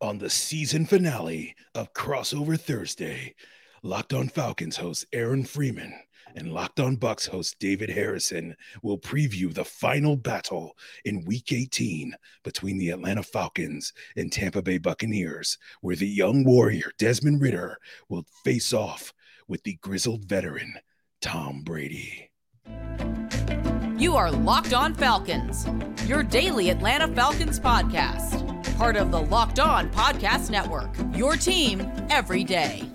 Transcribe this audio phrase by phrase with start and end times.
[0.00, 3.34] on the season finale of Crossover Thursday.
[3.82, 5.94] Locked on Falcons host Aaron Freeman
[6.36, 12.14] and Locked on Bucks host David Harrison will preview the final battle in week 18
[12.44, 17.78] between the Atlanta Falcons and Tampa Bay Buccaneers, where the young warrior Desmond Ridder
[18.08, 19.12] will face off
[19.48, 20.74] with the grizzled veteran
[21.20, 22.30] Tom Brady.
[23.96, 25.66] You are Locked On Falcons,
[26.06, 28.47] your daily Atlanta Falcons podcast.
[28.78, 32.88] Part of the Locked On Podcast Network, your team every day.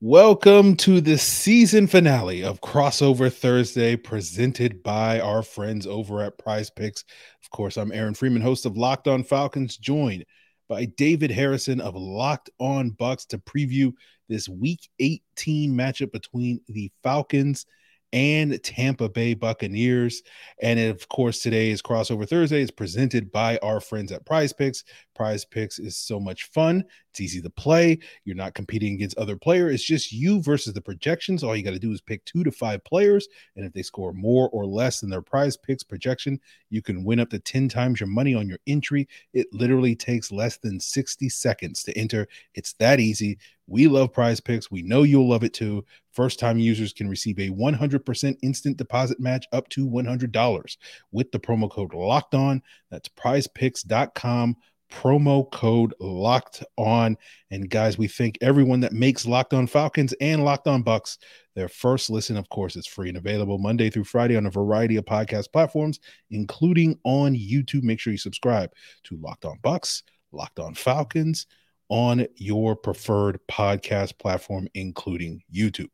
[0.00, 6.70] Welcome to the season finale of Crossover Thursday, presented by our friends over at Prize
[6.70, 7.02] Picks.
[7.42, 10.24] Of course, I'm Aaron Freeman, host of Locked On Falcons, joined
[10.68, 13.92] by David Harrison of Locked On Bucks to preview
[14.28, 17.66] this Week 18 matchup between the Falcons
[18.14, 20.22] and Tampa Bay Buccaneers.
[20.62, 22.62] And of course, today is Crossover Thursday.
[22.62, 24.84] It's presented by our friends at Prize Picks.
[25.16, 26.84] Prize Picks is so much fun.
[27.10, 27.98] It's easy to play.
[28.24, 29.74] You're not competing against other players.
[29.74, 31.42] It's just you versus the projections.
[31.42, 33.26] All you got to do is pick two to five players.
[33.56, 37.18] And if they score more or less than their prize picks projection, you can win
[37.18, 39.08] up to 10 times your money on your entry.
[39.32, 42.28] It literally takes less than 60 seconds to enter.
[42.54, 43.38] It's that easy.
[43.66, 44.70] We love prize picks.
[44.70, 45.84] We know you'll love it too.
[46.12, 50.76] First time users can receive a 100% instant deposit match up to $100
[51.12, 52.62] with the promo code locked on.
[52.90, 54.56] That's prizepicks.com
[54.92, 57.16] promo code locked on.
[57.50, 61.18] And guys, we thank everyone that makes Locked On Falcons and Locked On Bucks
[61.54, 62.36] their first listen.
[62.36, 66.00] Of course, it's free and available Monday through Friday on a variety of podcast platforms,
[66.30, 67.82] including on YouTube.
[67.82, 68.70] Make sure you subscribe
[69.04, 71.46] to Locked On Bucks, Locked On Falcons
[71.94, 75.90] on your preferred podcast platform, including YouTube.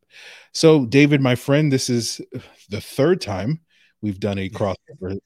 [0.55, 2.23] So, David, my friend, this is
[2.70, 3.61] the third time
[4.00, 5.19] we've done a crossover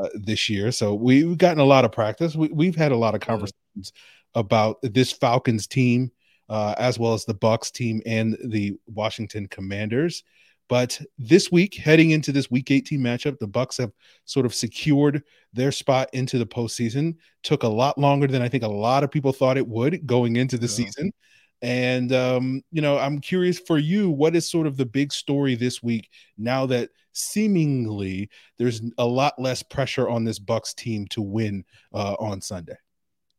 [0.00, 0.70] uh, this year.
[0.70, 2.36] So, we've gotten a lot of practice.
[2.36, 3.92] We, have had a lot of conversations
[4.36, 6.12] about this Falcons team,
[6.48, 10.22] uh, as well as the Bucks team and the Washington Commanders.
[10.70, 13.90] But this week, heading into this Week 18 matchup, the Bucks have
[14.24, 17.16] sort of secured their spot into the postseason.
[17.42, 20.36] Took a lot longer than I think a lot of people thought it would going
[20.36, 20.72] into the yeah.
[20.72, 21.12] season.
[21.60, 25.56] And um, you know, I'm curious for you, what is sort of the big story
[25.56, 26.08] this week
[26.38, 32.14] now that seemingly there's a lot less pressure on this Bucks team to win uh,
[32.20, 32.76] on Sunday?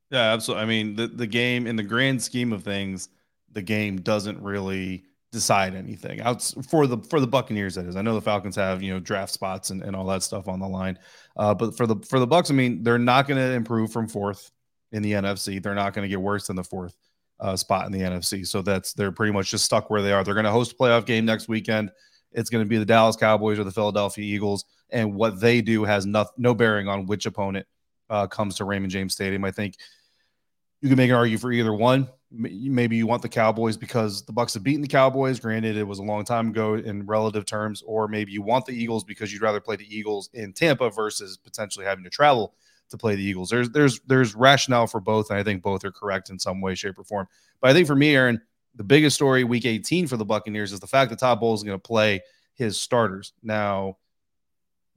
[0.09, 0.63] Yeah, absolutely.
[0.63, 3.07] I mean, the the game in the grand scheme of things,
[3.53, 7.75] the game doesn't really decide anything out for the for the Buccaneers.
[7.75, 10.23] That is, I know the Falcons have you know draft spots and, and all that
[10.23, 10.99] stuff on the line,
[11.37, 14.07] uh, but for the for the Bucks, I mean, they're not going to improve from
[14.07, 14.51] fourth
[14.91, 15.61] in the NFC.
[15.61, 16.95] They're not going to get worse than the fourth
[17.39, 18.45] uh, spot in the NFC.
[18.45, 20.23] So that's they're pretty much just stuck where they are.
[20.23, 21.91] They're going to host a playoff game next weekend.
[22.33, 25.83] It's going to be the Dallas Cowboys or the Philadelphia Eagles, and what they do
[25.83, 27.67] has no, no bearing on which opponent
[28.09, 29.43] uh, comes to Raymond James Stadium.
[29.43, 29.75] I think
[30.81, 34.31] you can make an argument for either one maybe you want the Cowboys because the
[34.31, 35.39] Bucks have beaten the Cowboys.
[35.39, 38.73] Granted, it was a long time ago in relative terms, or maybe you want the
[38.73, 42.53] Eagles because you'd rather play the Eagles in Tampa versus potentially having to travel
[42.89, 43.49] to play the Eagles.
[43.49, 46.75] There's there's there's rationale for both, and I think both are correct in some way,
[46.75, 47.27] shape, or form.
[47.59, 48.41] But I think for me, Aaron,
[48.75, 51.63] the biggest story week 18 for the Buccaneers is the fact that Todd Bowles is
[51.63, 52.21] going to play
[52.53, 53.33] his starters.
[53.43, 53.97] Now,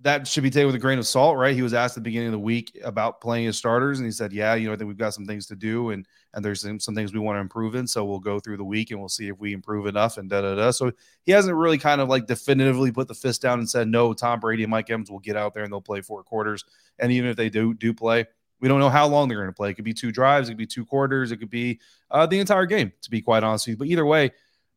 [0.04, 1.54] that should be taken with a grain of salt, right?
[1.54, 4.12] He was asked at the beginning of the week about playing his starters, and he
[4.12, 6.60] said, "Yeah, you know, I think we've got some things to do, and and there's
[6.60, 7.86] some, some things we want to improve in.
[7.86, 10.42] So we'll go through the week and we'll see if we improve enough." And da
[10.42, 10.70] da da.
[10.72, 10.92] So
[11.22, 14.40] he hasn't really kind of like definitively put the fist down and said, "No, Tom
[14.40, 16.64] Brady and Mike Evans will get out there and they'll play four quarters."
[16.98, 18.26] And even if they do do play,
[18.60, 19.70] we don't know how long they're going to play.
[19.70, 22.40] It could be two drives, it could be two quarters, it could be uh, the
[22.40, 22.92] entire game.
[23.00, 24.32] To be quite honest with you, but either way,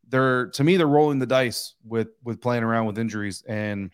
[0.08, 3.92] they're to me they're rolling the dice with with playing around with injuries and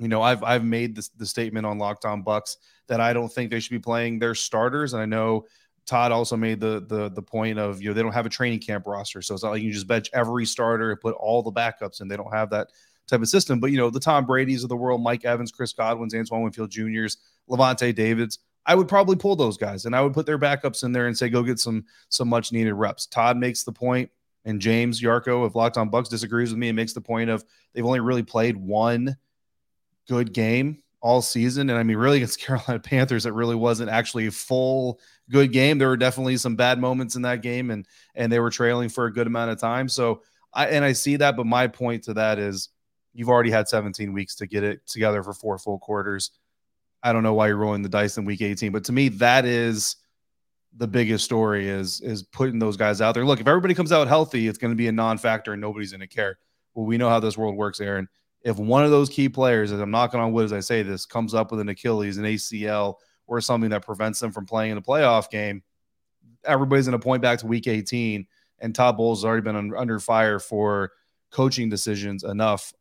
[0.00, 2.56] you know, I've I've made the statement on Locked On Bucks
[2.86, 5.44] that I don't think they should be playing their starters, and I know
[5.84, 8.60] Todd also made the the the point of you know they don't have a training
[8.60, 11.52] camp roster, so it's not like you just bench every starter and put all the
[11.52, 12.68] backups, and they don't have that
[13.06, 13.60] type of system.
[13.60, 16.70] But you know, the Tom Brady's of the world, Mike Evans, Chris Godwin's, Antoine Winfield
[16.70, 17.18] Jr.'s,
[17.48, 18.38] Lavonte Davids.
[18.64, 21.18] I would probably pull those guys, and I would put their backups in there and
[21.18, 23.04] say go get some some much needed reps.
[23.04, 24.10] Todd makes the point,
[24.46, 27.44] and James Yarcho of Locked On Bucks disagrees with me and makes the point of
[27.74, 29.14] they've only really played one
[30.10, 31.70] good game all season.
[31.70, 35.78] And I mean, really against Carolina Panthers, it really wasn't actually a full good game.
[35.78, 39.06] There were definitely some bad moments in that game, and and they were trailing for
[39.06, 39.88] a good amount of time.
[39.88, 40.22] So
[40.52, 42.68] I and I see that, but my point to that is
[43.12, 46.32] you've already had 17 weeks to get it together for four full quarters.
[47.02, 49.46] I don't know why you're rolling the dice in week 18, but to me, that
[49.46, 49.96] is
[50.76, 53.24] the biggest story is is putting those guys out there.
[53.24, 56.00] Look, if everybody comes out healthy, it's going to be a non-factor and nobody's going
[56.00, 56.38] to care.
[56.74, 58.08] Well, we know how this world works, Aaron.
[58.42, 61.04] If one of those key players, as I'm knocking on wood as I say this,
[61.04, 62.94] comes up with an Achilles, an ACL,
[63.26, 65.62] or something that prevents them from playing in a playoff game,
[66.44, 68.26] everybody's going to point back to Week 18,
[68.60, 70.92] and Todd Bowles has already been under fire for
[71.30, 72.72] coaching decisions enough.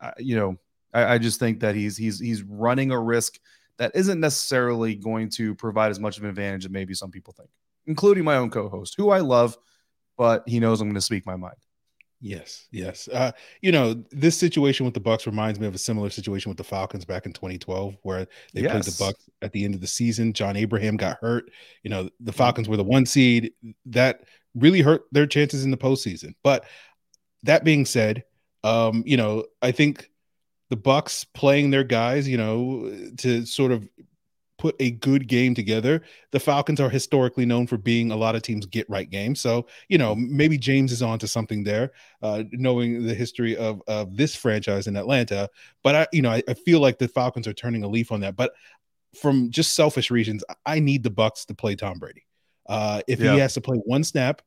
[0.00, 0.56] Uh, you know,
[0.92, 3.38] I, I just think that he's he's he's running a risk
[3.78, 7.32] that isn't necessarily going to provide as much of an advantage as maybe some people
[7.32, 7.48] think,
[7.86, 9.56] including my own co-host, who I love,
[10.16, 11.56] but he knows I'm going to speak my mind.
[12.24, 13.08] Yes, yes.
[13.08, 13.32] Uh,
[13.62, 16.62] you know, this situation with the Bucks reminds me of a similar situation with the
[16.64, 18.70] Falcons back in 2012, where they yes.
[18.70, 20.32] played the Bucks at the end of the season.
[20.32, 21.50] John Abraham got hurt.
[21.82, 22.30] You know, the mm-hmm.
[22.30, 23.52] Falcons were the one seed.
[23.86, 24.22] That
[24.54, 26.36] really hurt their chances in the postseason.
[26.44, 26.64] But
[27.42, 28.22] that being said,
[28.62, 30.08] um, you know, I think
[30.70, 33.88] the Bucks playing their guys, you know, to sort of
[34.62, 36.00] put a good game together.
[36.30, 39.40] The Falcons are historically known for being a lot of teams get right games.
[39.40, 41.90] So, you know, maybe James is on to something there,
[42.22, 45.50] uh, knowing the history of, of this franchise in Atlanta.
[45.82, 48.20] But I, you know, I, I feel like the Falcons are turning a leaf on
[48.20, 48.36] that.
[48.36, 48.52] But
[49.20, 52.24] from just selfish reasons, I need the Bucks to play Tom Brady.
[52.68, 53.32] Uh, if yeah.
[53.32, 54.42] he has to play one snap,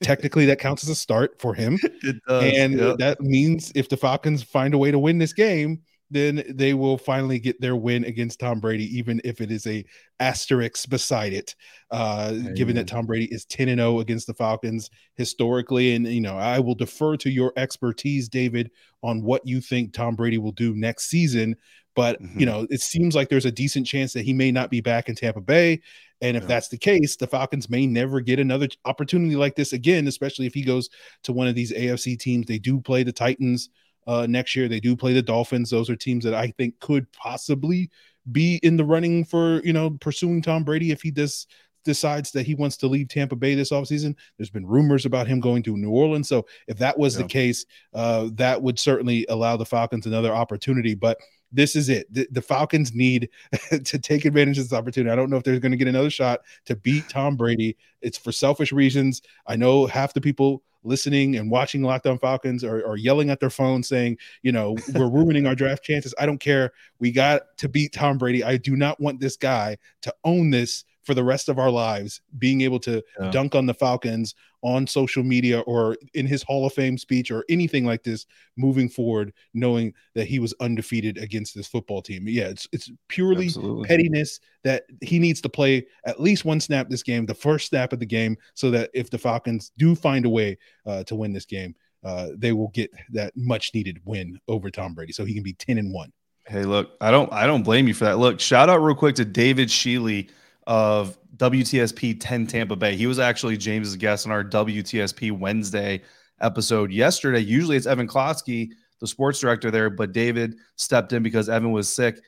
[0.00, 1.78] technically that counts as a start for him.
[2.28, 2.96] and yeah.
[2.98, 6.96] that means if the Falcons find a way to win this game, then they will
[6.96, 9.84] finally get their win against Tom Brady, even if it is a
[10.20, 11.54] asterisk beside it.
[11.90, 15.94] Uh, given that Tom Brady is 10 and 0 against the Falcons historically.
[15.94, 18.70] And you know, I will defer to your expertise, David,
[19.02, 21.56] on what you think Tom Brady will do next season.
[21.94, 22.40] But mm-hmm.
[22.40, 25.08] you know, it seems like there's a decent chance that he may not be back
[25.08, 25.80] in Tampa Bay.
[26.20, 26.48] And if yeah.
[26.48, 30.54] that's the case, the Falcons may never get another opportunity like this again, especially if
[30.54, 30.88] he goes
[31.24, 32.46] to one of these AFC teams.
[32.46, 33.70] They do play the Titans
[34.08, 34.66] uh, next year.
[34.66, 35.70] They do play the Dolphins.
[35.70, 37.90] Those are teams that I think could possibly
[38.32, 41.46] be in the running for, you know, pursuing Tom Brady if he does
[41.84, 44.14] decides that he wants to leave Tampa Bay this offseason.
[44.36, 46.28] There's been rumors about him going to New Orleans.
[46.28, 47.22] So if that was yeah.
[47.22, 47.64] the case,
[47.94, 50.94] uh, that would certainly allow the Falcons another opportunity.
[50.94, 51.18] But
[51.52, 52.12] this is it.
[52.12, 53.28] The, the Falcons need
[53.84, 55.10] to take advantage of this opportunity.
[55.10, 57.76] I don't know if they're going to get another shot to beat Tom Brady.
[58.02, 59.22] It's for selfish reasons.
[59.46, 63.40] I know half the people listening and watching Locked On Falcons are, are yelling at
[63.40, 66.14] their phone saying, you know, we're ruining our draft chances.
[66.18, 66.72] I don't care.
[66.98, 68.44] We got to beat Tom Brady.
[68.44, 72.20] I do not want this guy to own this for the rest of our lives,
[72.36, 73.30] being able to yeah.
[73.30, 77.46] dunk on the Falcons on social media or in his Hall of Fame speech or
[77.48, 78.26] anything like this
[78.58, 82.28] moving forward, knowing that he was undefeated against this football team.
[82.28, 83.88] Yeah, it's it's purely Absolutely.
[83.88, 87.94] pettiness that he needs to play at least one snap this game, the first snap
[87.94, 91.32] of the game, so that if the Falcons do find a way uh, to win
[91.32, 95.32] this game, uh, they will get that much needed win over Tom Brady, so he
[95.32, 96.12] can be ten and one.
[96.46, 98.18] Hey, look, I don't I don't blame you for that.
[98.18, 100.28] Look, shout out real quick to David Sheely
[100.68, 102.94] of WTSP 10 Tampa Bay.
[102.94, 106.02] He was actually James's guest on our WTSP Wednesday
[106.40, 107.40] episode yesterday.
[107.40, 108.70] Usually it's Evan Klosky,
[109.00, 112.20] the sports director there, but David stepped in because Evan was sick.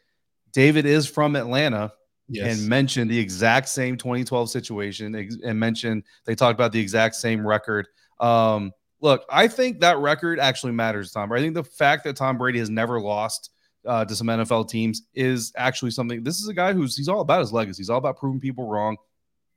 [0.52, 1.92] David is from Atlanta
[2.28, 2.58] yes.
[2.58, 7.46] and mentioned the exact same 2012 situation and mentioned they talked about the exact same
[7.46, 7.88] record.
[8.20, 8.72] Um,
[9.02, 11.30] look, I think that record actually matters, Tom.
[11.30, 13.50] I think the fact that Tom Brady has never lost
[13.86, 16.22] uh, to some NFL teams is actually something.
[16.22, 17.80] This is a guy who's he's all about his legacy.
[17.80, 18.96] He's all about proving people wrong.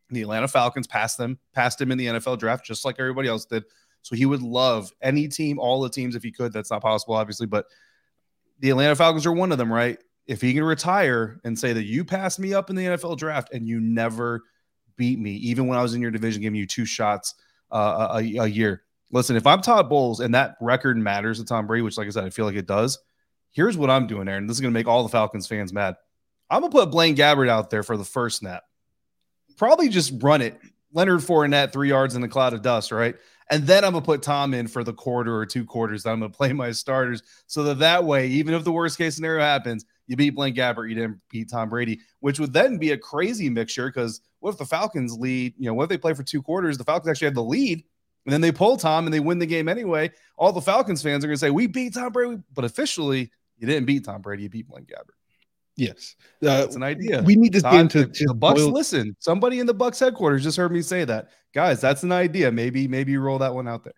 [0.09, 3.45] The Atlanta Falcons passed them, passed him in the NFL draft, just like everybody else
[3.45, 3.63] did.
[4.01, 6.53] So he would love any team, all the teams, if he could.
[6.53, 7.65] That's not possible, obviously, but
[8.59, 9.97] the Atlanta Falcons are one of them, right?
[10.27, 13.53] If he can retire and say that you passed me up in the NFL draft
[13.53, 14.43] and you never
[14.97, 17.35] beat me, even when I was in your division, giving you two shots
[17.71, 18.83] uh, a, a year.
[19.11, 22.11] Listen, if I'm Todd Bowles and that record matters to Tom Brady, which, like I
[22.11, 22.99] said, I feel like it does
[23.53, 24.47] Here's what I'm doing, Aaron.
[24.47, 25.95] This is going to make all the Falcons fans mad.
[26.49, 28.63] I'm going to put Blaine Gabbert out there for the first snap.
[29.57, 30.59] Probably just run it.
[30.91, 33.15] Leonard Fournette, three yards in the cloud of dust, right?
[33.49, 36.05] And then I'm going to put Tom in for the quarter or two quarters.
[36.05, 39.15] I'm going to play my starters so that that way, even if the worst case
[39.15, 42.91] scenario happens, you beat Blaine Gabbert, you didn't beat Tom Brady, which would then be
[42.91, 45.53] a crazy mixture because what if the Falcons lead?
[45.57, 46.77] You know, what if they play for two quarters?
[46.77, 47.83] The Falcons actually have the lead,
[48.25, 50.11] and then they pull Tom and they win the game anyway.
[50.37, 53.31] All the Falcons fans are going to say, We beat Tom Brady, but officially,
[53.63, 54.43] you didn't beat Tom Brady.
[54.43, 55.15] You beat Blaine Gabbert.
[55.77, 57.23] Yes, uh, that's an idea.
[57.23, 58.59] We need this game to, to the Bucks.
[58.59, 58.71] Boil...
[58.73, 61.79] Listen, somebody in the Bucks headquarters just heard me say that, guys.
[61.79, 62.51] That's an idea.
[62.51, 63.93] Maybe, maybe roll that one out there.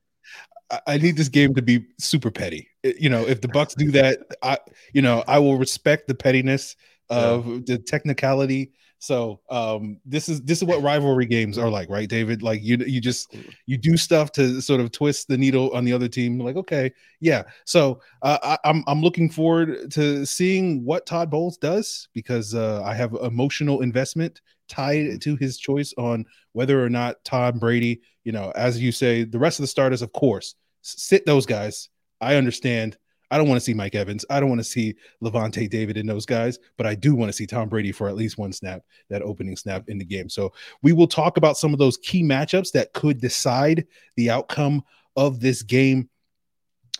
[0.86, 2.70] I need this game to be super petty.
[2.84, 4.60] You know, if the Bucks do that, I,
[4.94, 6.76] you know, I will respect the pettiness
[7.10, 7.60] of yeah.
[7.66, 8.74] the technicality
[9.06, 12.42] so um, this is this is what rivalry games are like, right, David?
[12.42, 13.36] Like you you just
[13.68, 16.40] you do stuff to sort of twist the needle on the other team.
[16.40, 17.44] Like okay, yeah.
[17.66, 22.56] So uh, I, am I'm, I'm looking forward to seeing what Todd Bowles does because
[22.56, 28.02] uh, I have emotional investment tied to his choice on whether or not Tom Brady,
[28.24, 31.90] you know, as you say, the rest of the starters, of course, sit those guys.
[32.22, 32.98] I understand.
[33.32, 34.25] I don't want to see Mike Evans.
[34.29, 37.34] I don't want to see Lavonte David and those guys, but I do want to
[37.34, 40.29] see Tom Brady for at least one snap, that opening snap in the game.
[40.29, 44.84] So we will talk about some of those key matchups that could decide the outcome
[45.15, 46.10] of this game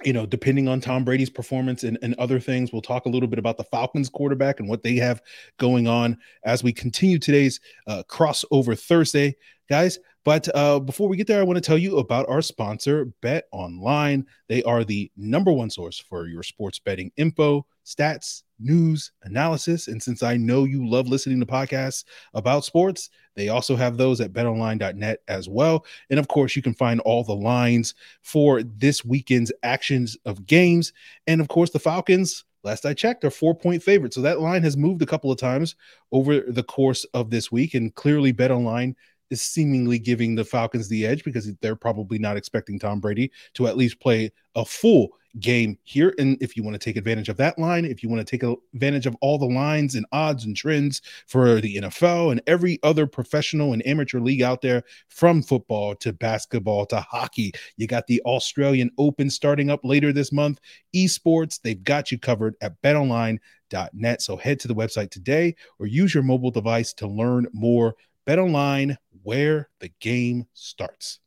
[0.04, 3.30] you know, depending on Tom Brady's performance and, and other things, we'll talk a little
[3.30, 5.22] bit about the Falcons quarterback and what they have
[5.58, 9.36] going on as we continue today's uh, crossover Thursday,
[9.70, 9.98] guys.
[10.26, 13.48] But uh, before we get there, I want to tell you about our sponsor, Bet
[13.52, 14.26] Online.
[14.50, 19.88] They are the number one source for your sports betting info, stats, news, analysis.
[19.88, 24.20] And since I know you love listening to podcasts about sports, they also have those
[24.20, 25.86] at betonline.net as well.
[26.10, 30.92] And of course, you can find all the lines for this weekend's actions of games.
[31.28, 34.16] And of course, the Falcons, last I checked, are four point favorites.
[34.16, 35.76] So that line has moved a couple of times
[36.12, 37.76] over the course of this week.
[37.76, 38.96] And clearly, BetOnline
[39.30, 43.68] is seemingly giving the Falcons the edge because they're probably not expecting Tom Brady to
[43.68, 46.14] at least play a full game here.
[46.18, 48.44] And if you want to take advantage of that line, if you want to take
[48.74, 53.06] advantage of all the lines and odds and trends for the NFL and every other
[53.08, 58.22] professional and amateur league out there, from football to basketball to hockey, you got the
[58.22, 60.60] Australian Open starting up later this month.
[60.96, 64.22] Esports, they've got you covered at betonline.net.
[64.22, 67.96] So head to the website today or use your mobile device to learn more.
[68.26, 71.20] BetOnline, where the game starts.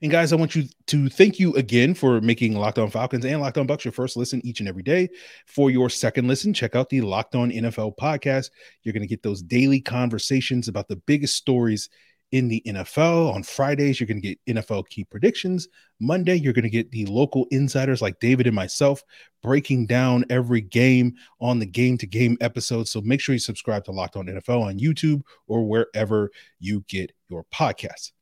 [0.00, 3.40] And guys, I want you to thank you again for making Locked On Falcons and
[3.40, 5.08] Locked On Bucks your first listen each and every day.
[5.46, 8.50] For your second listen, check out the Locked On NFL podcast.
[8.82, 11.88] You're going to get those daily conversations about the biggest stories
[12.32, 13.34] in the NFL.
[13.34, 15.68] On Fridays, you're going to get NFL key predictions.
[16.00, 19.02] Monday, you're going to get the local insiders like David and myself
[19.42, 22.88] breaking down every game on the game to game episode.
[22.88, 27.12] So make sure you subscribe to Locked On NFL on YouTube or wherever you get
[27.28, 28.12] your podcasts.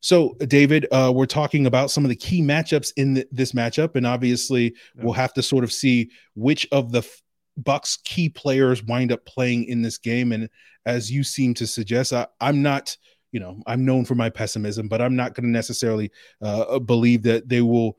[0.00, 4.06] So, David, uh, we're talking about some of the key matchups in this matchup, and
[4.06, 5.04] obviously, yeah.
[5.04, 7.22] we'll have to sort of see which of the f-
[7.56, 10.32] Bucks key players wind up playing in this game.
[10.32, 10.48] And
[10.86, 12.96] as you seem to suggest, I, I'm not
[13.32, 17.22] you know, I'm known for my pessimism, but I'm not going to necessarily uh, believe
[17.24, 17.98] that they will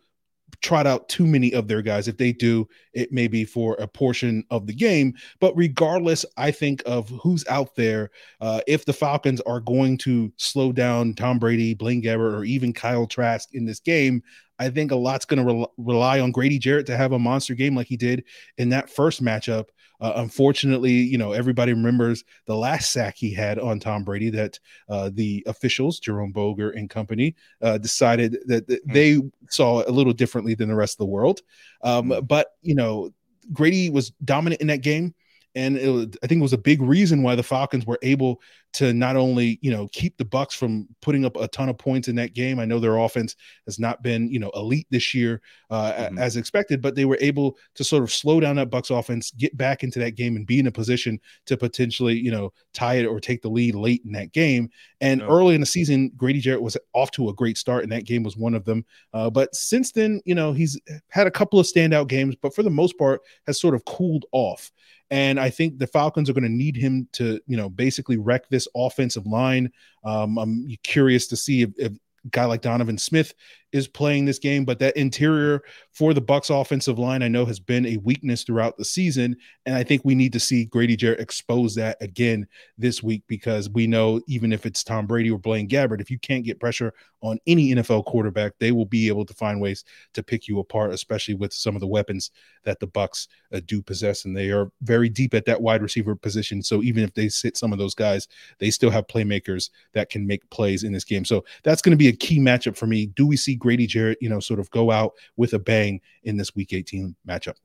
[0.61, 2.07] trot out too many of their guys.
[2.07, 5.13] If they do, it may be for a portion of the game.
[5.39, 8.11] But regardless, I think of who's out there.
[8.41, 12.73] Uh, if the Falcons are going to slow down Tom Brady, Blaine Gabbert, or even
[12.73, 14.23] Kyle Trask in this game,
[14.57, 17.53] I think a lot's going to re- rely on Grady Jarrett to have a monster
[17.55, 18.25] game like he did
[18.57, 19.67] in that first matchup.
[20.01, 24.59] Uh, unfortunately, you know, everybody remembers the last sack he had on Tom Brady that
[24.87, 28.93] uh, the officials, Jerome Boger and company, uh, decided that mm-hmm.
[28.93, 31.41] they saw a little differently than the rest of the world.
[31.83, 32.25] Um, mm-hmm.
[32.25, 33.13] but, you know,
[33.51, 35.13] Grady was dominant in that game
[35.55, 38.41] and was, I think it was a big reason why the Falcons were able
[38.71, 42.07] to not only you know keep the Bucks from putting up a ton of points
[42.07, 42.59] in that game.
[42.59, 46.19] I know their offense has not been you know elite this year uh, mm-hmm.
[46.19, 49.57] as expected, but they were able to sort of slow down that Bucks offense, get
[49.57, 53.05] back into that game, and be in a position to potentially you know tie it
[53.05, 54.69] or take the lead late in that game.
[55.01, 58.05] And early in the season, Grady Jarrett was off to a great start, and that
[58.05, 58.85] game was one of them.
[59.13, 60.79] Uh, but since then, you know he's
[61.09, 64.25] had a couple of standout games, but for the most part has sort of cooled
[64.31, 64.71] off.
[65.11, 68.47] And I think the Falcons are going to need him to, you know, basically wreck
[68.49, 69.71] this offensive line.
[70.03, 71.93] Um, I'm curious to see if, if
[72.29, 73.33] guy like Donovan Smith
[73.71, 75.61] is playing this game, but that interior
[75.91, 79.35] for the Bucks offensive line I know has been a weakness throughout the season
[79.65, 82.47] and I think we need to see Grady Jarrett expose that again
[82.77, 86.17] this week because we know even if it's Tom Brady or Blaine Gabbert if you
[86.17, 89.83] can't get pressure on any NFL quarterback they will be able to find ways
[90.13, 92.31] to pick you apart especially with some of the weapons
[92.63, 96.15] that the Bucks uh, do possess and they are very deep at that wide receiver
[96.15, 96.63] position.
[96.63, 98.27] So even if they sit some of those guys
[98.59, 101.25] they still have playmakers that can make plays in this game.
[101.25, 103.07] So that's going to be a key matchup for me.
[103.07, 106.37] Do we see Grady Jarrett, you know, sort of go out with a bang in
[106.37, 107.55] this Week 18 matchup.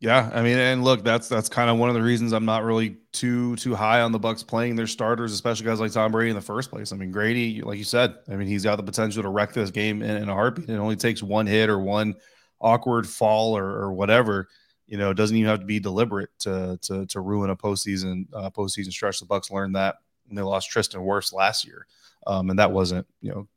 [0.00, 2.62] Yeah, I mean, and look, that's that's kind of one of the reasons I'm not
[2.62, 6.30] really too too high on the Bucks playing their starters, especially guys like Tom Brady
[6.30, 6.92] in the first place.
[6.92, 9.72] I mean, Grady, like you said, I mean, he's got the potential to wreck this
[9.72, 10.70] game in, in a heartbeat.
[10.70, 12.14] It only takes one hit or one
[12.60, 14.48] awkward fall or, or whatever.
[14.86, 18.26] You know, it doesn't even have to be deliberate to to to ruin a postseason
[18.32, 19.18] uh, postseason stretch.
[19.18, 19.96] The Bucks learned that
[20.26, 21.88] when they lost Tristan Wirfs last year,
[22.24, 23.48] um, and that wasn't you know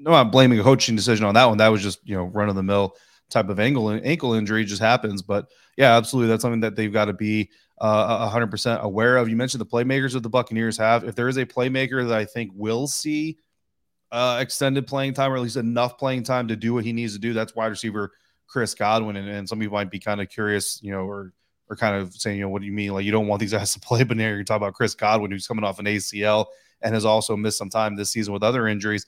[0.00, 1.58] no, I'm blaming a coaching decision on that one.
[1.58, 2.94] That was just you know run of the mill
[3.30, 5.22] type of ankle ankle injury just happens.
[5.22, 7.50] But yeah, absolutely, that's something that they've got to be
[7.80, 9.28] uh, 100% aware of.
[9.28, 11.04] You mentioned the playmakers that the Buccaneers have.
[11.04, 13.38] If there is a playmaker that I think will see
[14.10, 17.12] uh, extended playing time or at least enough playing time to do what he needs
[17.12, 18.12] to do, that's wide receiver
[18.48, 19.16] Chris Godwin.
[19.16, 21.32] And, and some people might be kind of curious, you know, or
[21.70, 22.92] are kind of saying, you know, what do you mean?
[22.92, 25.30] Like you don't want these guys to play, but now you're talking about Chris Godwin,
[25.30, 26.46] who's coming off an ACL
[26.82, 29.06] and has also missed some time this season with other injuries.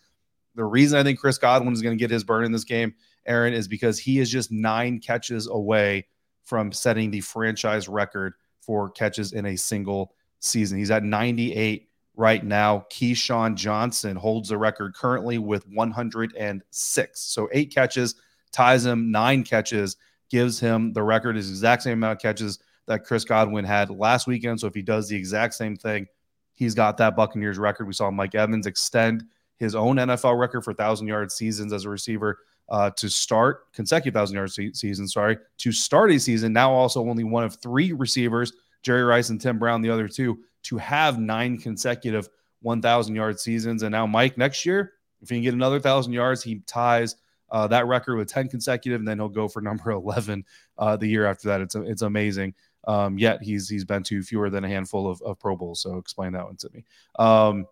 [0.54, 2.94] The reason I think Chris Godwin is going to get his burn in this game,
[3.26, 6.06] Aaron, is because he is just nine catches away
[6.42, 10.78] from setting the franchise record for catches in a single season.
[10.78, 12.86] He's at 98 right now.
[12.90, 17.20] Keyshawn Johnson holds the record currently with 106.
[17.20, 18.16] So eight catches
[18.52, 19.96] ties him, nine catches
[20.28, 24.26] gives him the record, is exact same amount of catches that Chris Godwin had last
[24.26, 24.60] weekend.
[24.60, 26.06] So if he does the exact same thing,
[26.54, 27.86] he's got that Buccaneers record.
[27.86, 29.24] We saw Mike Evans extend
[29.60, 32.38] his own NFL record for thousand yard seasons as a receiver
[32.70, 35.12] uh, to start consecutive thousand yard se- seasons.
[35.12, 36.52] Sorry, to start a season.
[36.52, 38.52] Now also only one of three receivers,
[38.82, 42.28] Jerry Rice and Tim Brown, the other two, to have nine consecutive
[42.62, 43.82] 1,000 yard seasons.
[43.82, 47.16] And now Mike next year, if he can get another thousand yards, he ties
[47.50, 50.44] uh, that record with 10 consecutive, and then he'll go for number 11
[50.78, 51.60] uh, the year after that.
[51.60, 52.54] It's it's amazing.
[52.88, 55.82] Um, yet he's he's been to fewer than a handful of, of Pro Bowls.
[55.82, 56.84] So explain that one to me.
[57.18, 57.66] Um,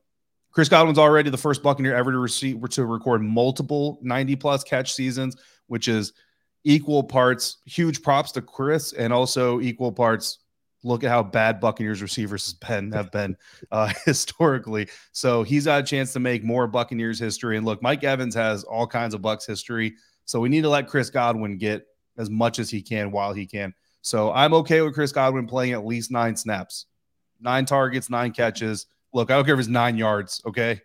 [0.59, 4.93] Chris Godwin's already the first Buccaneer ever to receive to record multiple 90 plus catch
[4.93, 5.37] seasons,
[5.69, 6.15] which is
[6.65, 10.41] equal parts huge props to Chris and also equal parts
[10.83, 13.37] look at how bad Buccaneers receivers have been have been
[13.71, 14.89] uh, historically.
[15.13, 17.57] So he's got a chance to make more Buccaneers history.
[17.57, 20.89] And look, Mike Evans has all kinds of Bucks history, so we need to let
[20.89, 21.87] Chris Godwin get
[22.17, 23.73] as much as he can while he can.
[24.03, 26.87] So I'm okay with Chris Godwin playing at least nine snaps,
[27.41, 28.87] nine targets, nine catches.
[29.13, 30.43] Look, I don't care if it's nine yards.
[30.47, 30.81] Okay,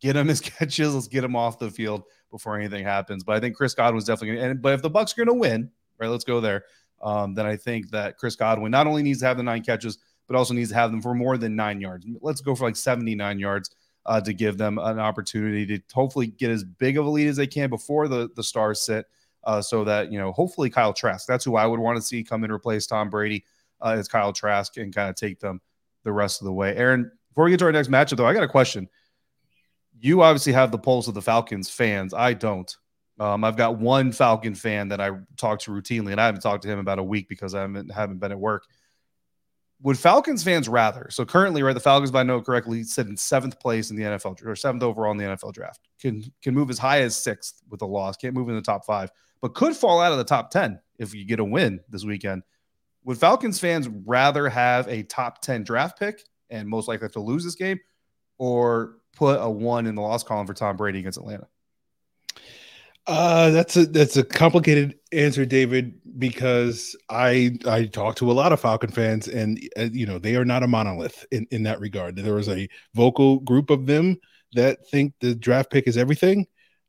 [0.00, 0.94] get him his catches.
[0.94, 3.24] Let's get him off the field before anything happens.
[3.24, 4.60] But I think Chris Godwin's definitely going to.
[4.60, 6.08] But if the Bucks are going to win, right?
[6.08, 6.64] Let's go there
[7.04, 9.98] um, then I think that Chris Godwin not only needs to have the nine catches,
[10.26, 12.06] but also needs to have them for more than nine yards.
[12.22, 13.70] Let's go for like 79 yards
[14.06, 17.36] uh, to give them an opportunity to hopefully get as big of a lead as
[17.36, 19.06] they can before the, the stars sit.
[19.44, 22.24] Uh, so that, you know, hopefully Kyle Trask, that's who I would want to see
[22.24, 23.44] come and replace Tom Brady
[23.82, 25.60] uh, as Kyle Trask and kind of take them
[26.02, 26.74] the rest of the way.
[26.74, 28.88] Aaron, before we get to our next matchup, though, I got a question.
[29.98, 32.14] You obviously have the pulse of the Falcons fans.
[32.14, 32.72] I don't.
[33.18, 36.62] Um, I've got one Falcon fan that I talk to routinely, and I haven't talked
[36.62, 38.66] to him about a week because I haven't, haven't been at work.
[39.82, 41.08] Would Falcons fans rather?
[41.10, 44.04] So currently, right, the Falcons, if I know correctly, sit in seventh place in the
[44.04, 45.80] NFL or seventh overall in the NFL draft.
[46.00, 48.16] Can can move as high as sixth with a loss.
[48.16, 49.10] Can't move in the top five,
[49.42, 52.44] but could fall out of the top ten if you get a win this weekend.
[53.04, 57.44] Would Falcons fans rather have a top ten draft pick and most likely to lose
[57.44, 57.78] this game,
[58.38, 61.46] or put a one in the loss column for Tom Brady against Atlanta?
[63.06, 68.52] Uh, that's a that's a complicated answer, David, because I I talk to a lot
[68.52, 71.80] of Falcon fans, and uh, you know they are not a monolith in in that
[71.80, 72.16] regard.
[72.16, 74.18] There is a vocal group of them
[74.54, 76.46] that think the draft pick is everything,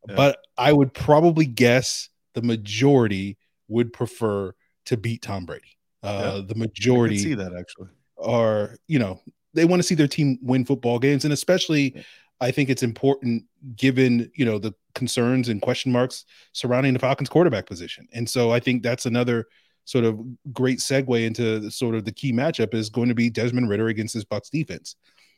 [0.08, 0.16] yeah.
[0.16, 3.38] but I would probably guess the majority
[3.68, 4.54] would prefer
[4.86, 5.78] to beat Tom Brady.
[6.02, 6.42] Uh, yeah.
[6.48, 9.20] The majority see that actually are you know
[9.56, 11.94] they want to see their team win football games, and especially.
[11.96, 12.02] Yeah
[12.42, 17.30] I think it's important given you know the concerns and question marks surrounding the Falcons
[17.30, 18.08] quarterback position.
[18.14, 19.46] And so I think that's another
[19.86, 20.20] sort of
[20.52, 23.88] great segue into the, sort of the key matchup is going to be Desmond Ridder
[23.88, 24.96] against this Bucks defense.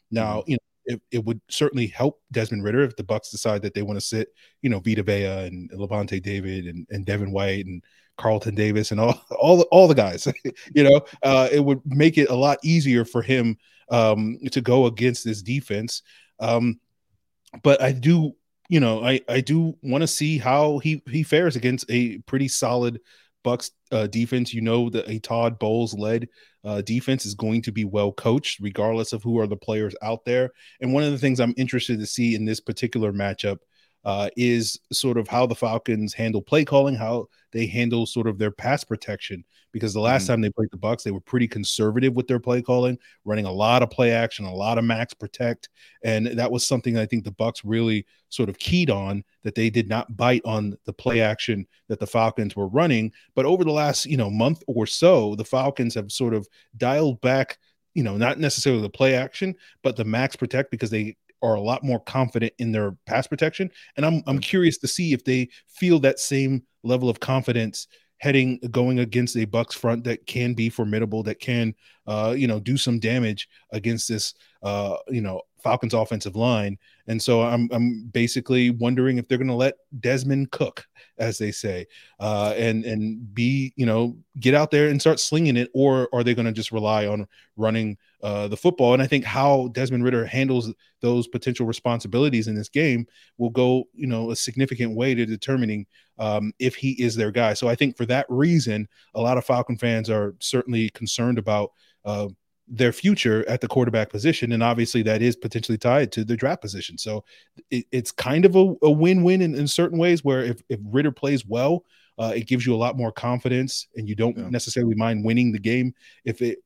[0.09, 0.51] Now, mm-hmm.
[0.51, 3.81] you know, it, it would certainly help Desmond Ridder if the Bucks decide that they
[3.81, 4.29] want to sit,
[4.61, 7.83] you know, Vita Vea and Lavonte David and, and Devin White and
[8.17, 10.27] Carlton Davis and all all all the guys.
[10.73, 13.57] you know, uh, it would make it a lot easier for him
[13.89, 16.01] um, to go against this defense.
[16.39, 16.79] Um,
[17.63, 18.33] but I do,
[18.69, 22.47] you know, I I do want to see how he he fares against a pretty
[22.47, 22.99] solid
[23.43, 24.53] Bucks uh, defense.
[24.53, 26.27] You know that a Todd Bowles led
[26.63, 30.25] uh, defense is going to be well coached, regardless of who are the players out
[30.25, 30.51] there.
[30.81, 33.59] And one of the things I'm interested to see in this particular matchup
[34.07, 38.37] uh, is sort of how the Falcons handle play calling, how they handle sort of
[38.37, 39.43] their pass protection.
[39.73, 40.31] Because the last mm-hmm.
[40.31, 43.51] time they played the Bucks, they were pretty conservative with their play calling, running a
[43.51, 45.67] lot of play action, a lot of max protect,
[46.05, 49.69] and that was something I think the Bucks really sort of keyed on that they
[49.69, 53.11] did not bite on the play action that the Falcons were running.
[53.35, 57.19] But over the last you know month or so, the Falcons have sort of dialed
[57.19, 57.57] back
[57.93, 61.61] you know, not necessarily the play action, but the max protect because they are a
[61.61, 63.69] lot more confident in their pass protection.
[63.95, 67.87] And I'm I'm curious to see if they feel that same level of confidence
[68.19, 71.75] heading going against a Bucks front that can be formidable, that can
[72.07, 76.77] uh, you know do some damage against this uh, you know Falcons offensive line.
[77.07, 81.51] And so I'm I'm basically wondering if they're going to let Desmond cook, as they
[81.51, 81.87] say,
[82.21, 86.23] uh, and and be you know get out there and start slinging it, or are
[86.23, 87.27] they going to just rely on
[87.57, 88.93] running uh, the football?
[88.93, 93.05] And I think how Desmond Ridder handles those potential responsibilities in this game
[93.37, 95.85] will go you know a significant way to determining
[96.17, 97.55] um, if he is their guy.
[97.55, 101.73] So I think for that reason, a lot of Falcon fans are certainly concerned about.
[102.05, 102.29] Uh,
[102.67, 104.51] their future at the quarterback position.
[104.51, 106.97] And obviously, that is potentially tied to the draft position.
[106.97, 107.23] So
[107.71, 110.79] it, it's kind of a, a win win in, in, certain ways where if, if
[110.83, 111.85] Ridder plays well,
[112.17, 114.49] uh, it gives you a lot more confidence and you don't yeah.
[114.49, 115.93] necessarily mind winning the game
[116.25, 116.59] if it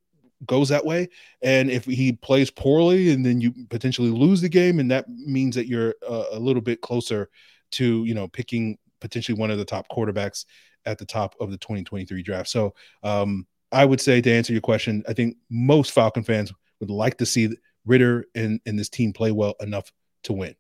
[0.46, 1.10] goes that way.
[1.42, 5.56] And if he plays poorly and then you potentially lose the game, and that means
[5.56, 7.30] that you're uh, a little bit closer
[7.72, 10.46] to, you know, picking potentially one of the top quarterbacks
[10.86, 12.50] at the top of the 2023 draft.
[12.50, 16.90] So, um, I would say to answer your question, I think most Falcon fans would
[16.90, 17.56] like to see
[17.86, 19.92] Ridder and, and this team play well enough
[20.24, 20.56] to win.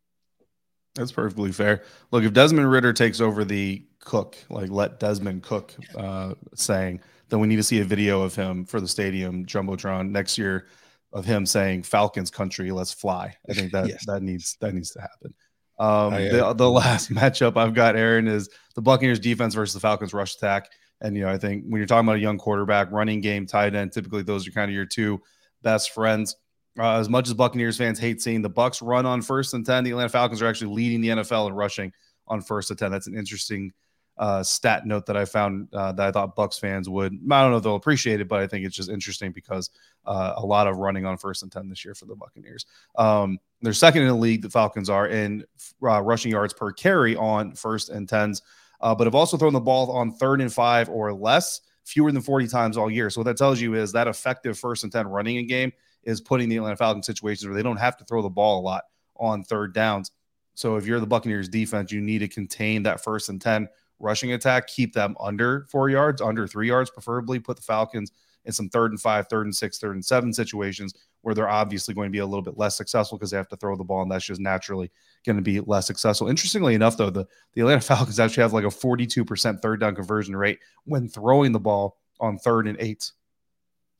[0.95, 1.83] That's perfectly fair.
[2.11, 7.39] Look, if Desmond Ridder takes over the cook, like let Desmond cook uh, saying, then
[7.39, 10.67] we need to see a video of him for the stadium jumbotron next year
[11.13, 13.35] of him saying Falcons country, let's fly.
[13.49, 14.05] I think that yes.
[14.05, 15.33] that needs that needs to happen.
[15.79, 20.13] Um, the, the last matchup I've got, Aaron, is the Buccaneers defense versus the Falcons
[20.13, 20.69] rush attack.
[21.01, 23.75] And you know, I think when you're talking about a young quarterback, running game, tight
[23.75, 25.21] end, typically those are kind of your two
[25.61, 26.35] best friends.
[26.79, 29.83] Uh, as much as Buccaneers fans hate seeing the Bucks run on first and ten,
[29.83, 31.91] the Atlanta Falcons are actually leading the NFL in rushing
[32.27, 32.91] on first and ten.
[32.91, 33.73] That's an interesting
[34.17, 37.13] uh, stat note that I found uh, that I thought Bucks fans would.
[37.13, 39.69] I don't know if they'll appreciate it, but I think it's just interesting because
[40.05, 42.65] uh, a lot of running on first and ten this year for the Buccaneers.
[42.95, 44.43] Um, they're second in the league.
[44.43, 45.43] The Falcons are in
[45.83, 48.41] uh, rushing yards per carry on first and tens
[48.81, 52.21] uh, but have also thrown the ball on third and five or less fewer than
[52.21, 53.09] 40 times all year.
[53.09, 55.71] So what that tells you is that effective first and 10 running a game
[56.03, 58.63] is putting the Atlanta Falcons situations where they don't have to throw the ball a
[58.63, 58.83] lot
[59.17, 60.11] on third downs.
[60.53, 63.67] So if you're the Buccaneers defense, you need to contain that first and 10
[63.99, 68.11] rushing attack, keep them under four yards, under three yards, preferably put the Falcons
[68.45, 71.93] in some third and five, third and six, third and seven situations where they're obviously
[71.93, 74.01] going to be a little bit less successful because they have to throw the ball,
[74.01, 74.91] and that's just naturally
[75.25, 76.27] going to be less successful.
[76.27, 80.35] Interestingly enough, though, the, the Atlanta Falcons actually have like a 42% third down conversion
[80.35, 83.11] rate when throwing the ball on third and eight,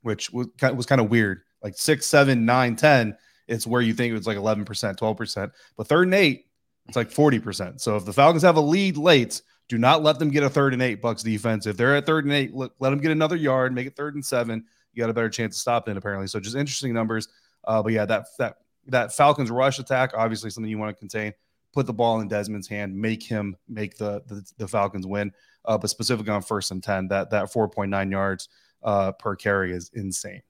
[0.02, 1.42] which was kind of, was kind of weird.
[1.64, 3.16] Like six, seven, nine, 10,
[3.48, 5.52] it's where you think it was like 11%, 12%.
[5.78, 6.48] But third and eight,
[6.88, 7.80] it's like 40%.
[7.80, 10.74] So if the Falcons have a lead late, do not let them get a third
[10.74, 11.66] and eight Bucks defense.
[11.66, 14.16] If they're at third and eight, let, let them get another yard, make it third
[14.16, 14.66] and seven.
[14.93, 16.27] You got a better chance of stopping it, apparently.
[16.27, 17.27] So just interesting numbers.
[17.63, 21.34] Uh, but yeah, that that that Falcons rush attack, obviously something you want to contain.
[21.73, 25.32] Put the ball in Desmond's hand, make him make the the, the Falcons win.
[25.63, 28.49] Uh, but specifically on first and ten, that that 4.9 yards
[28.84, 30.41] uh, per carry is insane.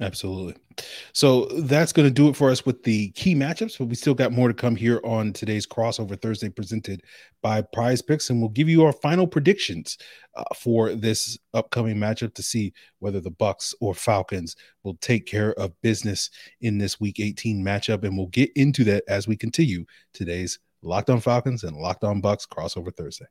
[0.00, 0.54] Absolutely.
[1.12, 4.14] So that's going to do it for us with the key matchups, but we still
[4.14, 7.02] got more to come here on today's crossover Thursday presented
[7.42, 9.98] by Prize Picks, and we'll give you our final predictions
[10.36, 15.52] uh, for this upcoming matchup to see whether the Bucks or Falcons will take care
[15.54, 16.30] of business
[16.60, 21.10] in this Week 18 matchup, and we'll get into that as we continue today's Locked
[21.10, 23.26] On Falcons and Locked On Bucks crossover Thursday.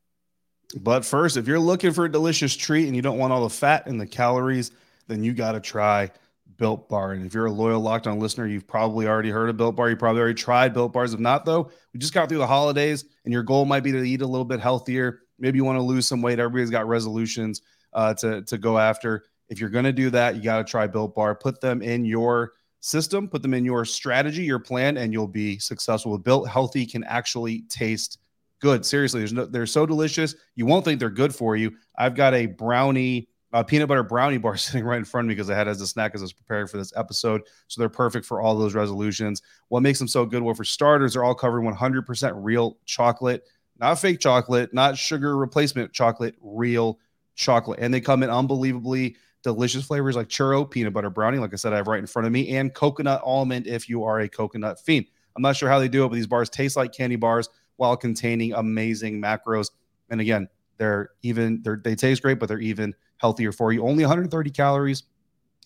[0.82, 3.50] But first, if you're looking for a delicious treat and you don't want all the
[3.50, 4.72] fat and the calories,
[5.08, 6.12] then you got to try
[6.58, 7.14] Built Bar.
[7.14, 9.90] And if you're a loyal Locked On listener, you've probably already heard of Built Bar.
[9.90, 11.14] You probably already tried Built Bars.
[11.14, 14.04] If not, though, we just got through the holidays, and your goal might be to
[14.04, 15.22] eat a little bit healthier.
[15.40, 16.40] Maybe you want to lose some weight.
[16.40, 17.62] Everybody's got resolutions
[17.94, 19.26] uh, to to go after.
[19.50, 21.36] If you're going to do that, you got to try Built Bar.
[21.36, 25.60] Put them in your system, put them in your strategy, your plan, and you'll be
[25.60, 26.18] successful.
[26.18, 28.20] Built Healthy can actually taste
[28.60, 28.86] good.
[28.86, 30.36] Seriously, no, they're so delicious.
[30.56, 31.76] You won't think they're good for you.
[31.98, 35.36] I've got a brownie uh, peanut butter brownie bar sitting right in front of me
[35.36, 37.42] because I had as a snack as I was preparing for this episode.
[37.68, 39.42] So they're perfect for all those resolutions.
[39.70, 40.44] What makes them so good?
[40.44, 43.44] Well, for starters, they're all covered 100% real chocolate,
[43.80, 47.00] not fake chocolate, not sugar replacement chocolate, real
[47.36, 47.80] chocolate.
[47.82, 51.72] And they come in unbelievably delicious flavors like churro, peanut butter brownie, like I said,
[51.72, 54.80] I have right in front of me, and coconut almond if you are a coconut
[54.80, 55.06] fiend.
[55.36, 57.96] I'm not sure how they do it, but these bars taste like candy bars while
[57.96, 59.70] containing amazing macros.
[60.10, 63.86] And again, they're even, they're, they taste great, but they're even healthier for you.
[63.86, 65.04] Only 130 calories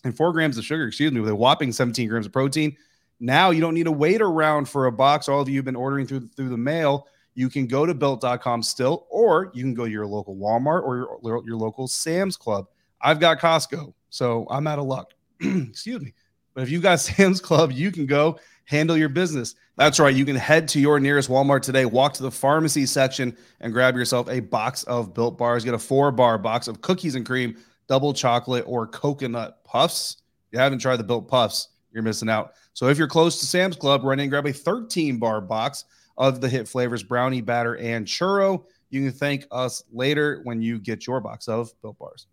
[0.04, 2.76] and four grams of sugar, excuse me, with a whopping 17 grams of protein.
[3.20, 5.28] Now you don't need to wait around for a box.
[5.28, 7.06] All of you have been ordering through through the mail.
[7.34, 11.18] You can go to built.com still, or you can go to your local Walmart or
[11.22, 12.66] your, your local Sam's Club.
[13.00, 15.12] I've got Costco, so I'm out of luck.
[15.40, 16.12] excuse me.
[16.54, 19.54] But if you've got Sam's Club, you can go handle your business.
[19.76, 20.14] That's right.
[20.14, 23.96] You can head to your nearest Walmart today, walk to the pharmacy section, and grab
[23.96, 25.64] yourself a box of built bars.
[25.64, 27.56] Get a four bar box of cookies and cream,
[27.88, 30.18] double chocolate, or coconut puffs.
[30.50, 32.52] You haven't tried the built puffs, you're missing out.
[32.74, 35.84] So if you're close to Sam's Club, run in and grab a 13 bar box
[36.18, 38.64] of the hit flavors brownie, batter, and churro.
[38.90, 42.26] You can thank us later when you get your box of Built Bars.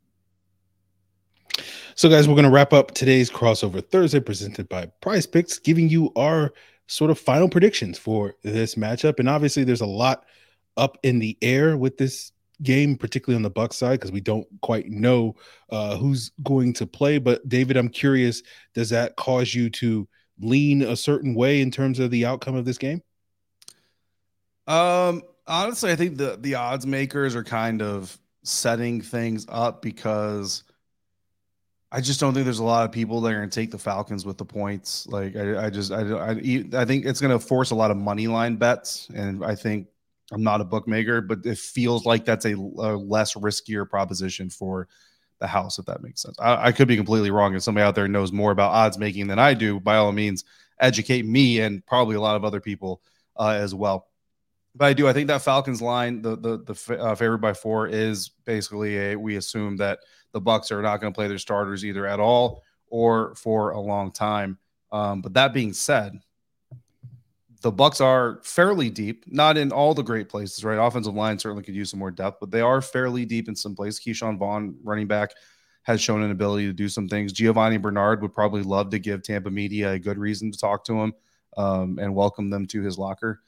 [1.95, 5.89] So, guys, we're going to wrap up today's crossover Thursday presented by Prize Picks, giving
[5.89, 6.54] you our
[6.88, 9.19] sort of final predictions for this matchup.
[9.19, 10.26] And obviously, there's a lot
[10.78, 12.32] up in the air with this
[12.63, 15.36] game, particularly on the Buck side, because we don't quite know
[15.69, 17.17] uh, who's going to play.
[17.17, 18.43] But David, I'm curious,
[18.74, 20.08] does that cause you to
[20.39, 23.02] lean a certain way in terms of the outcome of this game?
[24.67, 30.63] Um, honestly, I think the the odds makers are kind of setting things up because
[31.91, 33.78] I just don't think there's a lot of people that are going to take the
[33.80, 35.08] Falcons with the points.
[35.08, 37.97] Like I, I just I, I I think it's going to force a lot of
[37.97, 39.88] money line bets, and I think
[40.32, 44.88] I'm not a bookmaker, but it feels like that's a, a less riskier proposition for
[45.39, 46.38] the house, if that makes sense.
[46.39, 47.56] I, I could be completely wrong.
[47.56, 50.43] If somebody out there knows more about odds making than I do, by all means,
[50.80, 53.02] educate me and probably a lot of other people
[53.38, 54.09] uh, as well.
[54.76, 55.08] But I do.
[55.08, 59.16] I think that Falcons line, the the the uh, favored by four, is basically a.
[59.16, 60.00] We assume that
[60.32, 63.80] the Bucks are not going to play their starters either at all or for a
[63.80, 64.58] long time.
[64.92, 66.20] Um, but that being said,
[67.62, 70.78] the Bucks are fairly deep, not in all the great places, right?
[70.78, 73.76] Offensive line certainly could use some more depth, but they are fairly deep in some
[73.76, 74.00] places.
[74.00, 75.32] Ke'Shawn Vaughn, running back,
[75.84, 77.34] has shown an ability to do some things.
[77.34, 80.94] Giovani Bernard would probably love to give Tampa media a good reason to talk to
[80.94, 81.14] him
[81.58, 83.42] um, and welcome them to his locker.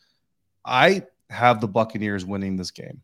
[0.65, 3.02] I have the Buccaneers winning this game.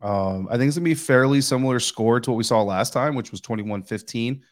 [0.00, 3.14] Um, I think it's gonna be fairly similar score to what we saw last time,
[3.14, 4.42] which was 21 15.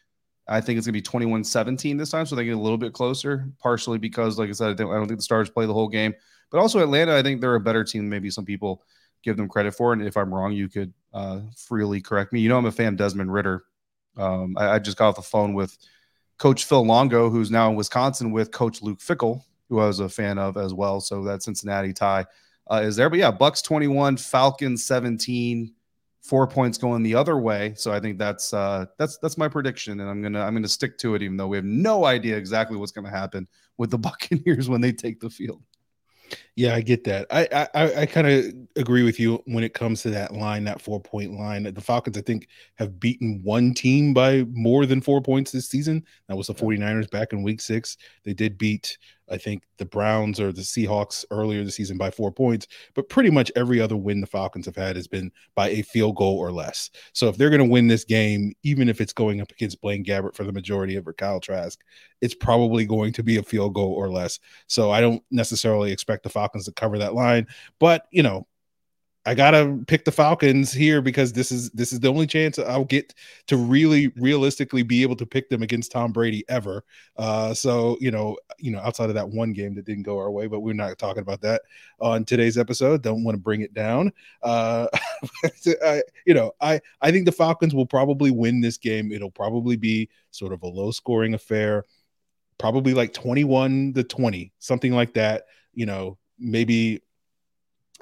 [0.49, 2.25] I think it's going to be 21 17 this time.
[2.25, 5.19] So they get a little bit closer, partially because, like I said, I, don't think
[5.19, 6.13] the Stars play the whole game.
[6.49, 8.83] But also, Atlanta, I think they're a better team maybe some people
[9.23, 9.91] give them credit for.
[9.91, 12.39] And if I'm wrong, you could uh, freely correct me.
[12.39, 13.63] You know, I'm a fan of Desmond Ridder.
[14.15, 15.77] Um, I, I, just got off the phone with
[16.37, 20.09] Coach Phil Longo, who's now in Wisconsin with Coach Luke Fickell, who I was a
[20.09, 21.01] fan of as well.
[21.01, 22.25] So that Cincinnati tie
[22.71, 23.09] uh, is there.
[23.09, 25.73] But yeah, Bucks 21, Falcons 17
[26.27, 27.73] four points going the other way.
[27.77, 30.97] So I think that's uh, that's that's my prediction, and I'm gonna I'm gonna stick
[30.99, 34.69] to it, even though we have no idea exactly what's gonna happen with the Buccaneers
[34.69, 35.63] when they take the field.
[36.57, 37.27] Yeah, I get that.
[37.29, 40.81] I I, I kind of agree with you when it comes to that line, that
[40.81, 41.71] four point line.
[41.71, 46.03] The Falcons, I think, have beaten one team by more than four points this season.
[46.27, 47.95] That was the 49ers back in week six.
[48.25, 48.97] They did beat
[49.29, 53.29] I think the Browns or the Seahawks earlier this season by four points, but pretty
[53.29, 56.51] much every other win the Falcons have had has been by a field goal or
[56.51, 56.89] less.
[57.13, 60.05] So if they're going to win this game, even if it's going up against Blaine
[60.05, 61.77] Gabbert for the majority of it, Kyle Trask,
[62.21, 64.39] it's probably going to be a field goal or less.
[64.67, 67.47] So I don't necessarily expect the Falcons to cover that line,
[67.79, 68.47] but you know,
[69.27, 72.85] I gotta pick the Falcons here because this is this is the only chance I'll
[72.85, 73.13] get
[73.47, 76.85] to really realistically be able to pick them against Tom Brady ever.
[77.17, 80.31] Uh, so you know, you know, outside of that one game that didn't go our
[80.31, 81.63] way, but we're not talking about that
[81.99, 83.03] on today's episode.
[83.03, 84.13] Don't want to bring it down.
[84.43, 84.87] Uh,
[85.83, 89.11] I, you know, I I think the Falcons will probably win this game.
[89.11, 91.83] It'll probably be sort of a low scoring affair,
[92.57, 95.47] probably like twenty one to twenty, something like that.
[95.73, 97.01] You know, maybe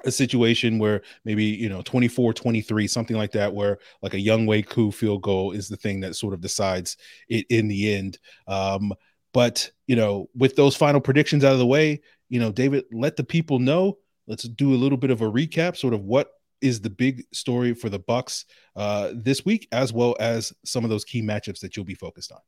[0.04, 4.66] a situation where maybe you know 24 23 something like that where like a Younghoe
[4.68, 6.96] Koo field goal is the thing that sort of decides
[7.28, 8.18] it in the end.
[8.46, 8.92] Um
[9.32, 13.16] but you know with those final predictions out of the way you know david let
[13.16, 13.98] the people know.
[14.28, 17.74] Let's do a little bit of a recap sort of what is the big story
[17.74, 18.44] for the bucks
[18.76, 22.32] uh this week as well as some of those key matchups that you'll be focused
[22.32, 22.40] on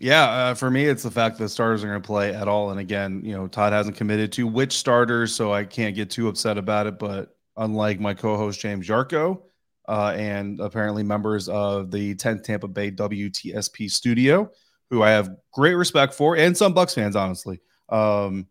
[0.00, 2.48] yeah, uh, for me, it's the fact that the starters are going to play at
[2.48, 2.70] all.
[2.70, 6.28] And again, you know, Todd hasn't committed to which starters, so I can't get too
[6.28, 6.98] upset about it.
[6.98, 9.42] But unlike my co-host James Yarcho,
[9.86, 14.50] uh, and apparently members of the 10th Tampa Bay WTSP studio,
[14.88, 17.60] who I have great respect for, and some Bucks fans, honestly.
[17.90, 18.46] Um,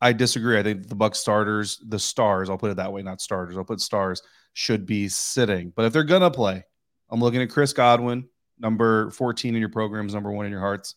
[0.00, 0.58] I disagree.
[0.58, 3.56] I think the Bucks starters, the stars, I'll put it that way, not starters.
[3.56, 4.20] I'll put stars
[4.52, 5.72] should be sitting.
[5.76, 6.64] But if they're gonna play,
[7.08, 8.28] I'm looking at Chris Godwin,
[8.62, 10.94] number 14 in your programs, number one in your hearts,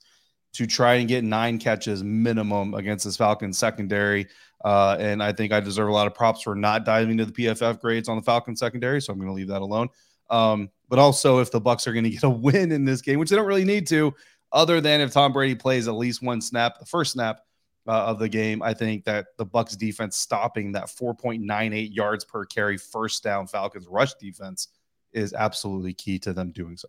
[0.54, 4.28] to try and get nine catches minimum against this Falcons secondary.
[4.64, 7.32] Uh, and I think I deserve a lot of props for not diving into the
[7.34, 9.02] PFF grades on the Falcons secondary.
[9.02, 9.90] So I'm going to leave that alone.
[10.30, 13.20] Um, but also, if the Bucks are going to get a win in this game,
[13.20, 14.14] which they don't really need to,
[14.52, 17.42] other than if Tom Brady plays at least one snap, the first snap
[17.88, 22.46] uh, of the game, I think that the Bucks defense stopping that 4.98 yards per
[22.46, 24.70] carry first down Falcons rush defense
[25.12, 26.88] is absolutely key to them doing so.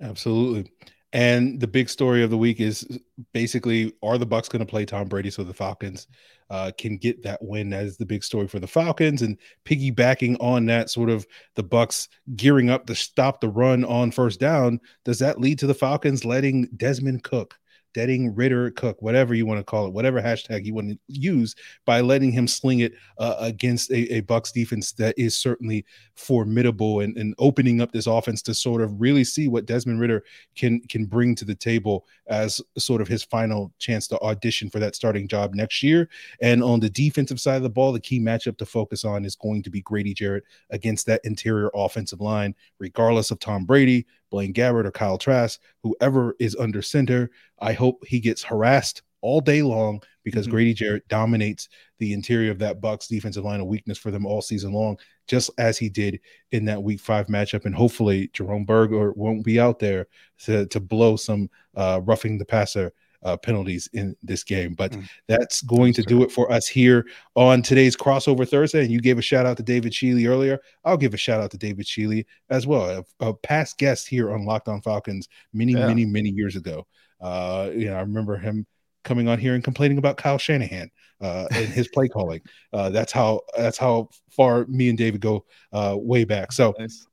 [0.00, 0.70] Absolutely.
[1.12, 2.86] And the big story of the week is
[3.32, 6.08] basically are the Bucks going to play Tom Brady so the Falcons
[6.50, 7.70] uh, can get that win?
[7.70, 9.22] That is the big story for the Falcons.
[9.22, 14.10] And piggybacking on that, sort of the Bucks gearing up to stop the run on
[14.10, 14.80] first down.
[15.04, 17.56] Does that lead to the Falcons letting Desmond Cook
[17.96, 21.54] deading Ridder Cook, whatever you want to call it, whatever hashtag you want to use,
[21.86, 25.82] by letting him sling it uh, against a, a Bucks defense that is certainly
[26.14, 30.24] formidable and, and opening up this offense to sort of really see what Desmond Ridder
[30.54, 34.78] can can bring to the table as sort of his final chance to audition for
[34.78, 36.10] that starting job next year.
[36.42, 39.36] And on the defensive side of the ball, the key matchup to focus on is
[39.36, 44.52] going to be Grady Jarrett against that interior offensive line, regardless of Tom Brady, Blaine
[44.52, 47.30] Gabbert, or Kyle Trask, whoever is under center.
[47.58, 50.52] I hope he gets harassed all day long because mm-hmm.
[50.52, 54.42] Grady Jarrett dominates the interior of that Bucks defensive line, of weakness for them all
[54.42, 56.20] season long, just as he did
[56.52, 57.64] in that Week Five matchup.
[57.64, 60.06] And hopefully, Jerome Boger won't be out there
[60.44, 64.74] to to blow some uh, roughing the passer uh, penalties in this game.
[64.74, 65.08] But mm.
[65.28, 68.82] that's going to do it for us here on today's crossover Thursday.
[68.82, 70.60] And you gave a shout out to David Shealy earlier.
[70.84, 74.32] I'll give a shout out to David Shealy as well, a, a past guest here
[74.32, 75.86] on Locked On Falcons many, yeah.
[75.86, 76.86] many, many years ago.
[77.20, 78.66] Uh, you know, I remember him
[79.04, 82.42] coming on here and complaining about Kyle Shanahan uh, and his play calling.
[82.72, 86.52] Uh, that's how that's how far me and David go uh, way back.
[86.52, 87.06] So nice.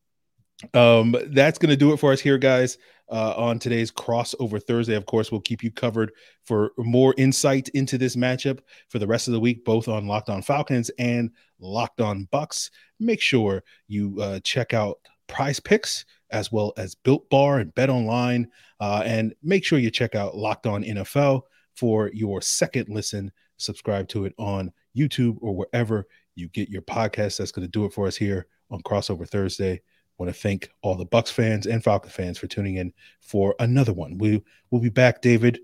[0.73, 2.77] um, that's going to do it for us here, guys
[3.11, 4.95] uh, on today's crossover Thursday.
[4.95, 6.11] Of course, we'll keep you covered
[6.43, 10.29] for more insight into this matchup for the rest of the week, both on Locked
[10.29, 12.71] On Falcons and Locked On Bucks.
[12.99, 17.89] Make sure you uh, check out Prize Picks as well as Built Bar and Bet
[17.89, 21.41] Online, uh, and make sure you check out Locked On NFL
[21.75, 23.31] for your second listen.
[23.57, 27.37] Subscribe to it on YouTube or wherever you get your podcast.
[27.37, 29.81] That's going to do it for us here on Crossover Thursday
[30.23, 33.93] want to thank all the Bucks fans and Falcon fans for tuning in for another
[33.93, 34.17] one.
[34.17, 35.59] We will be back, David,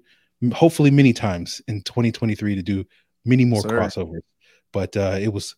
[0.53, 2.85] hopefully many times in 2023 to do
[3.25, 3.69] many more Sir.
[3.69, 4.21] crossovers.
[4.73, 5.55] But uh, it was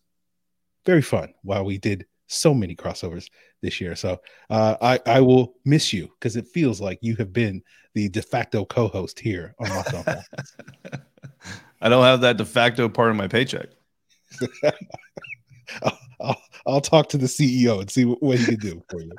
[0.86, 3.28] very fun while we did so many crossovers
[3.60, 3.96] this year.
[3.96, 7.62] So uh, I I will miss you because it feels like you have been
[7.94, 10.04] the de facto co-host here on Locked On.
[11.82, 13.68] I don't have that de facto part of my paycheck.
[16.20, 19.12] I'll, I'll, talk to the CEO and see what he can do for you.